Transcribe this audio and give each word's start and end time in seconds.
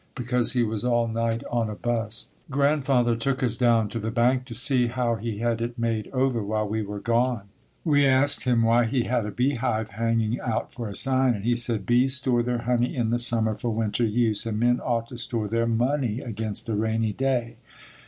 Because 0.15 0.53
he 0.53 0.63
was 0.63 0.83
all 0.83 1.07
night 1.07 1.43
on 1.51 1.69
a 1.69 1.75
bust." 1.75 2.31
Grandfather 2.49 3.15
took 3.15 3.43
us 3.43 3.55
down 3.55 3.87
to 3.89 3.99
the 3.99 4.09
bank 4.09 4.45
to 4.45 4.55
see 4.55 4.87
how 4.87 5.13
he 5.13 5.37
had 5.37 5.61
it 5.61 5.77
made 5.77 6.07
over 6.11 6.41
while 6.41 6.67
we 6.67 6.81
were 6.81 6.99
gone. 6.99 7.43
We 7.83 8.07
asked 8.07 8.43
him 8.45 8.63
why 8.63 8.85
he 8.85 9.03
had 9.03 9.27
a 9.27 9.31
beehive 9.31 9.89
hanging 9.91 10.39
out 10.41 10.73
for 10.73 10.89
a 10.89 10.95
sign 10.95 11.35
and 11.35 11.45
he 11.45 11.55
said, 11.55 11.85
"Bees 11.85 12.15
store 12.15 12.41
their 12.41 12.63
honey 12.63 12.95
in 12.95 13.11
the 13.11 13.19
summer 13.19 13.55
for 13.55 13.69
winter 13.69 14.03
use 14.03 14.47
and 14.47 14.59
men 14.59 14.79
ought 14.83 15.05
to 15.09 15.19
store 15.19 15.47
their 15.47 15.67
money 15.67 16.19
against 16.19 16.67
a 16.67 16.73
rainy 16.73 17.13
day." 17.13 17.57